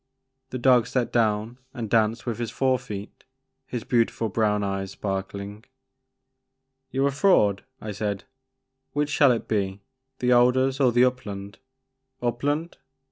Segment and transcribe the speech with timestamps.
[0.27, 3.23] *' The dog sat down and danced with his fore feet,
[3.67, 5.63] his beautiful brown eyes sparkling.
[6.89, 8.23] You 're a fraud," I said;
[8.93, 9.79] which shall it be,
[10.17, 11.59] the alders or the upland?
[12.19, 12.79] Upland?